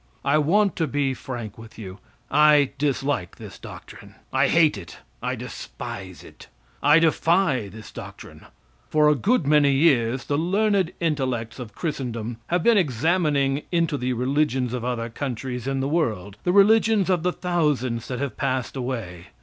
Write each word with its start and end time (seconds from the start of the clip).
I 0.25 0.39
want 0.39 0.75
to 0.77 0.87
be 0.87 1.13
frank 1.13 1.59
with 1.59 1.77
you. 1.77 1.99
I 2.31 2.71
dislike 2.79 3.35
this 3.35 3.59
doctrine, 3.59 4.15
I 4.33 4.47
hate 4.47 4.75
it, 4.75 4.97
I 5.21 5.35
despise 5.35 6.23
it; 6.23 6.47
I 6.81 6.97
defy 6.97 7.67
this 7.67 7.91
doctrine. 7.91 8.47
For 8.89 9.07
a 9.09 9.13
good 9.13 9.45
many 9.45 9.71
years 9.73 10.23
the 10.23 10.39
learned 10.39 10.91
intellects 10.99 11.59
of 11.59 11.75
christendom 11.75 12.37
have 12.47 12.63
been 12.63 12.79
examining 12.79 13.61
into 13.71 13.95
the 13.95 14.13
religions 14.13 14.73
of 14.73 14.83
other 14.83 15.07
countries 15.07 15.67
in 15.67 15.81
the 15.81 15.87
world, 15.87 16.35
the 16.45 16.51
religions 16.51 17.07
of 17.11 17.21
the 17.21 17.31
thousands 17.31 18.07
that 18.07 18.17
have 18.17 18.35
passed 18.37 18.75
away. 18.75 19.27